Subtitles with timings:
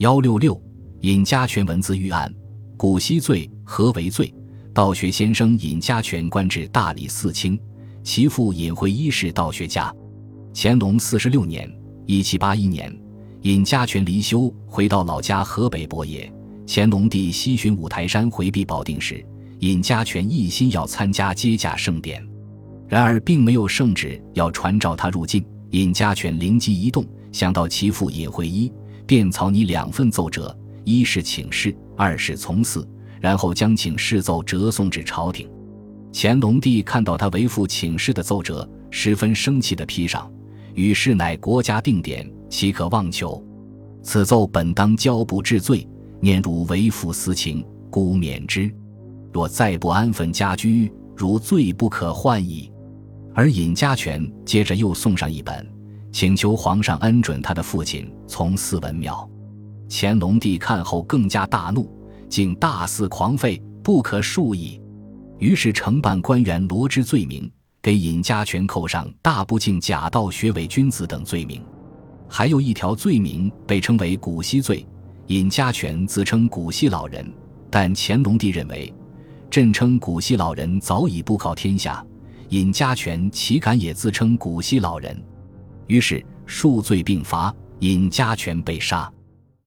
[0.00, 0.58] 幺六六
[1.02, 2.34] 尹家权文字狱案，
[2.74, 4.34] 古稀罪何为罪？
[4.72, 7.60] 道学先生尹家权官至大理寺卿，
[8.02, 9.94] 其父尹惠一是道学家。
[10.54, 11.70] 乾隆四十六年
[12.08, 12.90] （一七八一年），
[13.44, 16.32] 尹家权离休，回到老家河北博野。
[16.66, 19.22] 乾隆帝西巡五台山回避保定时，
[19.58, 22.26] 尹家权一心要参加接驾盛典，
[22.88, 25.44] 然而并没有圣旨要传召他入境。
[25.72, 28.72] 尹家权灵机一动，想到其父尹惠一，
[29.10, 32.88] 便草拟两份奏折，一是请示，二是从祀，
[33.20, 35.50] 然后将请示奏折送至朝廷。
[36.12, 40.30] 乾隆帝看到他为父请示的奏折，十分生气地批上。
[40.74, 43.44] 与是乃国家定典，岂可妄求？
[44.00, 45.84] 此奏本当交部治罪，
[46.20, 48.72] 念汝为父私情，故免之。
[49.32, 52.70] 若再不安分家居，如罪不可换矣。
[53.34, 55.68] 而尹家权接着又送上一本，
[56.12, 59.28] 请求皇上恩准他的父亲从祀文庙。
[59.88, 61.90] 乾隆帝看后更加大怒，
[62.28, 64.80] 竟大肆狂吠，不可恕矣。
[65.38, 67.50] 于是承办官员罗织罪名。
[67.82, 71.64] 给尹家权扣上大不敬假道学伪君子等罪名，
[72.28, 74.86] 还有一条罪名被称为古稀罪。
[75.28, 77.26] 尹家权自称古稀老人，
[77.70, 78.92] 但乾隆帝认为，
[79.50, 82.04] 朕称古稀老人早已不告天下，
[82.50, 85.18] 尹家权岂敢也自称古稀老人？
[85.90, 89.12] 于是数罪并罚，尹家权被杀。